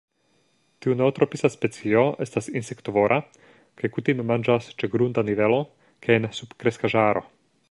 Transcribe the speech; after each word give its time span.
Tiu 0.85 0.95
neotropisa 1.01 1.51
specio 1.55 2.01
estas 2.25 2.49
insektovora 2.61 3.21
kaj 3.83 3.93
kutime 3.99 4.29
manĝas 4.33 4.73
ĉe 4.81 4.93
grunda 4.97 5.29
nivelo 5.33 5.65
kaj 6.07 6.21
en 6.21 6.31
subkreskaĵaro. 6.41 7.29